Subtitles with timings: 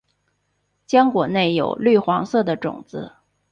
[0.87, 3.11] 浆果内有绿黄色的种子。